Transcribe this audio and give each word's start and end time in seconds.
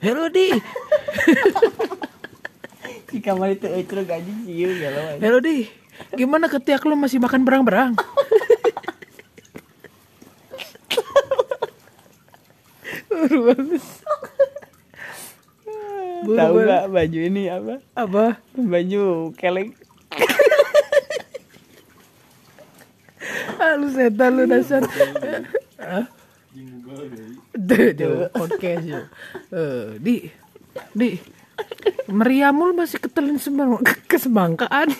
Hello 0.00 0.28
di. 0.28 0.52
di 3.06 3.18
kamar 3.22 3.54
itu 3.56 3.64
itu 3.70 3.94
gaji 4.02 4.32
sih 4.44 4.54
ya 4.60 4.88
lo 4.92 5.00
Hello 5.16 5.38
di. 5.40 5.64
Gimana 6.12 6.52
ketiak 6.52 6.84
lu 6.84 6.92
masih 6.98 7.16
makan 7.16 7.42
berang-berang? 7.48 7.96
Tahu 16.26 16.56
nggak 16.58 16.84
baju 16.90 17.18
ini 17.22 17.46
apa 17.48 17.80
Apa? 17.94 18.42
baju 18.52 19.32
kelek 19.38 19.72
Ah, 23.56 23.72
lu 23.72 23.88
setan 23.88 24.36
lu 24.36 24.44
dasar. 24.44 24.84
Hah? 25.80 26.04
Duh, 27.66 27.90
duh, 27.90 28.30
podcast 28.30 28.84
yuk. 28.84 29.04
Eh, 29.50 29.98
di, 29.98 30.14
di, 30.92 31.18
meriamul 32.06 32.70
masih 32.72 33.00
ketelin 33.00 33.36
semang 33.36 33.78
kesemangkaan. 34.06 34.92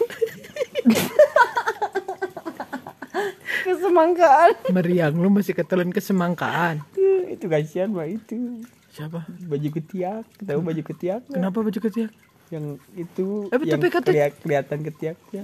kesemangkaan 3.63 4.53
Meriang 4.69 5.15
lu 5.15 5.29
masih 5.29 5.53
ketelin 5.53 5.91
kesemangkaan. 5.91 6.83
itu 7.27 7.47
kasihan 7.47 7.91
mah 7.91 8.07
itu 8.07 8.63
Siapa? 8.89 9.27
baju 9.27 9.69
ketiak 9.73 10.25
tahu 10.41 10.61
baju 10.63 10.83
ketiak? 10.85 11.21
Kenapa 11.27 11.59
baju 11.61 11.79
ketiak? 11.81 12.11
yang 12.47 12.79
itu 12.95 13.51
Eh, 13.51 13.59
yang 13.59 13.75
tapi 13.75 13.87
kata- 13.89 14.07
keliat- 14.09 14.39
kelihatan 14.39 14.79
ketiaknya 14.83 15.43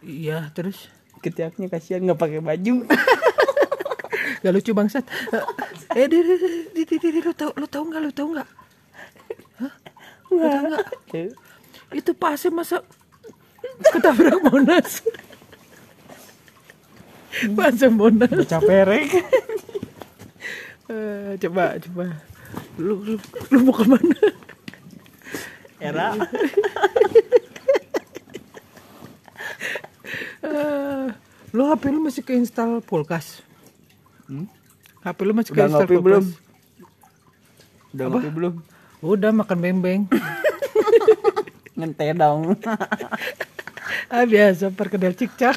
Iya, 0.00 0.46
terus 0.50 0.86
ketiaknya 1.18 1.66
kasihan 1.66 2.00
nggak 2.00 2.16
pakai 2.16 2.38
baju 2.40 2.86
gak 4.40 4.52
lucu 4.52 4.72
bangsat. 4.72 5.04
Eh, 5.96 6.06
di, 6.06 6.18
di, 6.22 6.34
di, 6.38 6.82
di, 6.86 6.96
di, 6.96 7.08
di, 7.12 7.20
lu 7.20 7.32
tau, 7.34 7.50
lu 7.58 7.66
tau 7.66 7.82
nggak, 7.82 8.00
lu 8.00 8.12
tau 8.14 8.26
nggak? 8.30 8.48
Hah? 9.58 9.72
Lu 10.30 10.38
tau 10.38 10.62
nggak? 10.70 10.86
Itu 11.90 12.14
pasnya 12.14 12.50
masa 12.54 12.76
ketabrak 13.90 14.38
Monas. 14.46 15.02
Pasnya 17.58 17.88
Monas. 17.90 18.30
bocah 18.30 18.62
perek 18.62 19.10
Eh, 20.90 21.38
coba, 21.38 21.78
coba. 21.78 22.06
Lu, 22.78 22.98
lu, 23.06 23.16
lu 23.54 23.58
mau 23.62 23.74
ke 23.74 23.84
mana? 23.86 24.18
era 25.78 26.18
Eh, 30.40 31.06
lu 31.54 31.62
HP 31.68 31.82
lu 31.94 32.00
masih 32.02 32.26
keinstal 32.26 32.82
Pulkas? 32.82 33.44
Hmm? 34.30 34.46
HP 35.02 35.18
lu 35.20 35.32
masih 35.34 35.50
udah 35.50 35.58
keinstal 35.66 35.82
ngopi 35.82 35.96
belum 35.98 36.24
udah 37.90 38.04
Apa? 38.06 38.14
ngopi 38.14 38.30
belum 38.30 38.54
Udah 39.00 39.32
makan 39.32 39.58
beng-beng. 39.58 40.02
ngente 41.80 42.06
dong 42.12 42.52
ah 44.12 44.24
biasa 44.24 44.68
perkedel 44.70 45.16
cicak. 45.16 45.56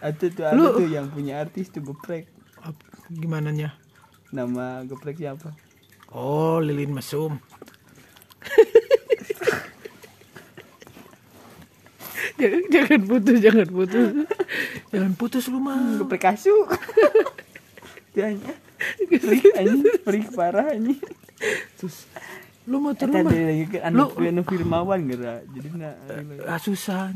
Itu 0.00 0.26
tuh 0.34 0.42
ada 0.42 0.56
Lu- 0.56 0.74
tuh 0.74 0.88
yang 0.88 1.06
punya 1.08 1.38
artis 1.38 1.68
tuh 1.68 1.84
geprek 1.84 2.26
gimana 3.08 3.48
nya? 3.50 3.72
nama 4.28 4.84
geprek 4.84 5.16
siapa 5.16 5.56
Oh, 6.08 6.56
lilin 6.58 6.88
mesum. 6.90 7.36
Jangan, 12.38 12.62
jangan 12.70 13.00
putus, 13.04 13.36
jangan 13.42 13.68
putus. 13.68 14.06
Jangan 14.94 15.12
putus 15.18 15.44
lu 15.50 15.58
mah. 15.60 16.00
geprek 16.00 16.22
kasu 16.22 16.54
dia 18.14 18.34
freak 19.20 19.46
anjing 19.54 19.84
freak 20.02 20.26
parah 20.32 20.74
anjing 20.74 20.98
Terus 21.78 22.06
lu 22.66 22.82
mau 22.82 22.92
terus 22.92 23.14
mah 23.14 23.30
dia 23.30 23.46
lagi 23.46 23.64
ke 23.70 23.78
Lu- 23.90 24.10
anak 24.10 24.18
anu 24.18 24.42
firmawan 24.42 24.98
geura 25.06 25.40
jadi 25.54 25.68
na 25.76 25.90
asusan. 26.54 27.14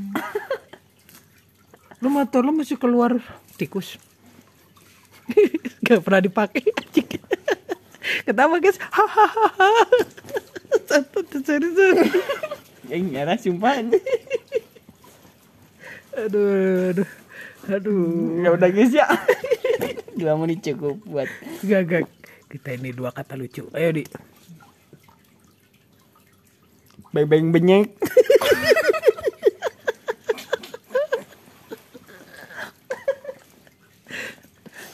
Lu 2.03 2.11
motor 2.11 2.43
lu 2.43 2.51
masih 2.51 2.79
keluar 2.79 3.19
tikus. 3.55 3.95
Gak 5.87 6.03
pernah 6.03 6.19
dipakai. 6.19 6.67
Ketawa 8.27 8.59
guys. 8.59 8.79
Hahaha. 8.91 9.71
Satu 10.91 11.23
serius. 11.43 11.79
yang 12.91 13.11
era 13.15 13.39
sumpah 13.39 13.79
anjing. 13.79 14.03
Aduh, 16.13 16.93
aduh. 16.93 17.09
Aduh. 17.73 18.43
ya 18.43 18.49
udah 18.53 18.69
guys 18.75 18.91
ya 18.91 19.07
dua 20.19 20.35
menit 20.37 20.61
cukup 20.67 20.99
buat 21.07 21.31
Gak, 21.63 21.81
gak. 21.89 22.05
Kita 22.53 22.77
ini 22.77 22.93
dua 22.93 23.15
kata 23.15 23.33
lucu. 23.33 23.65
Ayo, 23.73 23.97
Di. 23.97 24.05
beng 27.13 27.49
benyek 27.55 27.89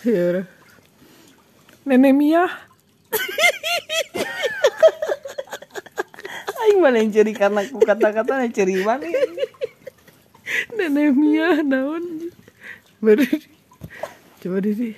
Ya. 0.09 0.47
Nenek 1.85 2.15
Mia. 2.17 2.49
aing 6.69 6.81
malah 6.85 7.01
yang 7.01 7.11
ceri 7.13 7.33
karena 7.33 7.65
aku 7.65 7.81
kata-kata 7.81 8.45
yang 8.45 8.53
ceri 8.53 8.85
mana 8.85 9.09
Nenek 10.99 11.15
Mia 11.15 11.63
naon. 11.63 12.27
Baru. 12.99 13.23
Coba 14.43 14.59
di. 14.59 14.75
Di. 14.75 14.91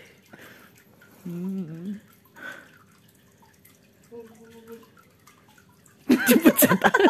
Cepet 6.25 6.57
setan. 6.57 7.01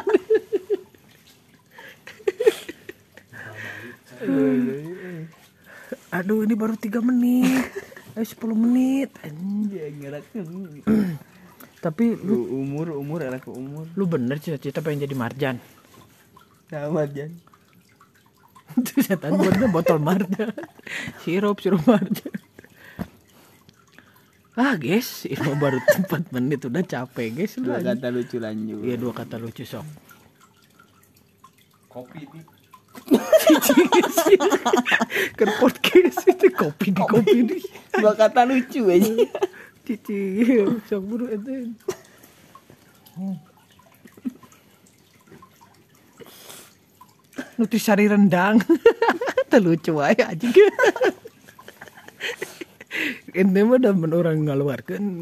Aduh, 6.10 6.42
ini 6.42 6.58
baru 6.58 6.74
tiga 6.74 6.98
menit. 6.98 7.70
Ayo 8.18 8.26
10 8.26 8.58
menit. 8.58 9.14
anjing 9.22 10.02
Tapi 11.78 12.18
lu, 12.18 12.42
lu 12.42 12.58
umur 12.58 12.98
umur 12.98 13.22
anak 13.22 13.46
umur 13.46 13.86
lu 13.96 14.04
bener 14.04 14.36
cita-cita 14.36 14.84
pengen 14.84 15.06
jadi 15.08 15.16
marjan. 15.16 15.56
sama 16.68 17.08
jan 17.08 17.32
Itu 18.80 19.00
setan 19.00 19.36
buatnya 19.36 19.68
botol 19.68 19.98
marjan. 19.98 20.52
Sirup, 21.20 21.60
sirup 21.60 21.82
marjan. 21.84 22.32
Ah 24.54 24.74
guys, 24.74 25.24
ini 25.24 25.52
baru 25.54 25.78
4 25.78 26.32
menit 26.32 26.64
udah 26.64 26.82
capek 26.82 27.28
guys. 27.34 27.56
Lu 27.56 27.68
dua 27.68 27.78
anjing. 27.78 27.96
kata 27.96 28.06
lucu 28.10 28.36
lanjut 28.36 28.78
Iya 28.82 28.96
dua 28.96 29.12
kata 29.14 29.36
lucu 29.36 29.62
sok. 29.62 29.84
kopi 31.88 32.22
nih 32.22 32.44
Ke 35.38 35.44
podcast 35.58 36.22
itu 36.22 36.46
kopi 36.52 36.86
di 36.90 37.02
kopi 37.02 37.38
di. 37.42 37.58
dua 37.94 38.12
kata 38.14 38.44
lucu 38.44 38.86
aja 38.86 39.10
Cici, 39.82 40.18
sok 40.86 41.02
buru 41.02 41.26
itu. 41.26 41.74
Nutrisari 47.60 48.08
rendang. 48.08 48.56
Terlucu 49.52 50.00
aja 50.00 50.32
anjing. 50.32 50.56
Ini 53.30 53.60
mah 53.62 53.78
udah 53.78 53.94
orang 53.94 54.42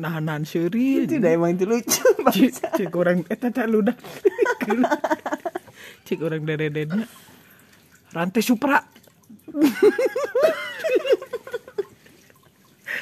nahan-nahan 0.01 0.47
seuri. 0.47 1.05
itu 1.05 1.21
udah 1.21 1.31
emang 1.37 1.53
itu 1.53 1.69
lucu 1.69 2.09
Cik, 2.33 2.81
cik 2.81 2.93
orang 2.97 3.27
eh 3.29 3.37
tata 3.37 3.69
lu 3.69 3.85
dah. 3.85 3.97
Cik 6.09 6.23
orang 6.25 6.47
deredenya. 6.49 7.05
Rantai 8.17 8.41
Supra. 8.41 8.81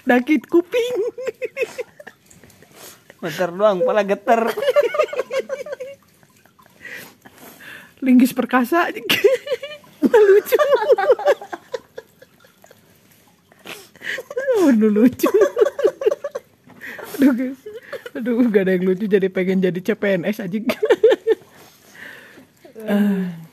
Dakit 0.07 0.51
kuping. 0.51 0.97
Meter 3.23 3.51
doang, 3.55 3.87
pala 3.87 4.03
geter. 4.03 4.51
Linggis 8.03 8.35
perkasa. 8.35 8.91
lucu. 10.07 10.59
Aduh 14.79 14.93
lucu. 14.93 15.33
Aduh 17.17 17.33
guys. 17.33 17.61
Aduh 18.13 18.45
gak 18.53 18.69
ada 18.69 18.77
yang 18.77 18.85
lucu 18.85 19.09
jadi 19.09 19.33
pengen 19.33 19.65
jadi 19.65 19.81
CPNS 19.81 20.45
aja. 20.45 20.59
Ah. 22.87 23.47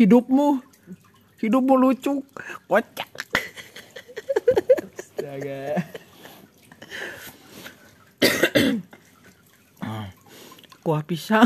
hidupmu 0.00 0.64
hidupmu 1.44 1.74
lucu 1.76 2.24
kocak 2.64 3.10
Astaga. 4.96 5.84
kuah 10.80 11.04
pisang 11.04 11.44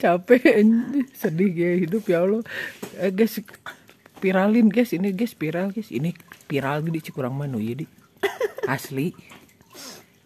capek 0.00 0.64
sedih 1.12 1.52
ya 1.52 1.70
hidup 1.84 2.08
ya 2.08 2.24
Allah 2.24 2.40
Eh, 2.98 3.14
guys 3.14 3.38
viralin 4.18 4.66
guys 4.66 4.90
ini 4.90 5.14
guys 5.14 5.30
viral 5.38 5.70
guys 5.70 5.86
ini 5.94 6.10
viral 6.50 6.82
gede 6.82 7.14
kurang 7.14 7.38
manu 7.38 7.62
ya 7.62 7.78
di 7.78 7.86
asli 8.66 9.14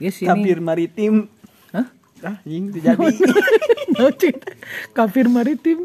guys 0.01 0.17
ini 0.25 0.29
Kabir 0.33 0.59
maritim. 0.65 1.29
Hah? 1.77 1.87
Ah, 2.25 2.41
anjing 2.41 2.73
itu 2.73 2.81
jadi. 2.81 2.97
No, 3.93 4.09
Cik. 4.09 4.41
kafir 4.97 5.29
maritim 5.29 5.85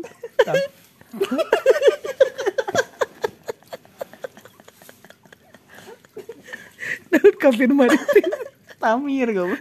Daud 7.12 7.36
kafir 7.36 7.68
maritim 7.76 8.32
Tamir 8.80 9.28
goblok. 9.36 9.60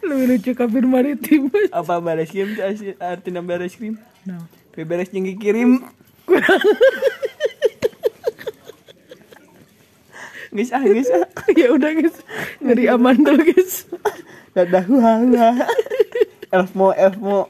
lebih 0.00 0.26
lucu 0.34 0.50
kafir 0.58 0.84
maritim 0.88 1.42
Apa 1.70 2.02
baris 2.02 2.34
krim 2.34 2.58
artinya 2.98 3.40
baris 3.44 3.78
krim? 3.78 3.94
nah. 4.26 4.42
Beberes 4.80 5.12
yang 5.12 5.28
kirim. 5.36 5.84
Guys 10.56 10.72
ah 10.72 10.80
guys 10.80 11.12
ah. 11.12 11.28
ya 11.52 11.68
udah 11.70 11.92
guys 11.94 12.16
ngeri 12.64 12.90
aman 12.90 13.22
dulu 13.22 13.44
guys 13.44 13.84
Dadah 14.56 14.82
hua 14.88 15.20
hua. 15.20 15.48
Elfmo 16.48 16.96
elfmo. 16.96 17.46